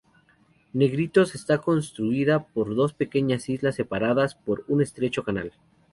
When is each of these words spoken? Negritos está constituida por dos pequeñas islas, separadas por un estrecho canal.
Negritos 0.73 1.35
está 1.35 1.59
constituida 1.59 2.47
por 2.47 2.73
dos 2.73 2.91
pequeñas 2.95 3.49
islas, 3.49 3.75
separadas 3.75 4.33
por 4.33 4.65
un 4.67 4.81
estrecho 4.81 5.23
canal. 5.23 5.51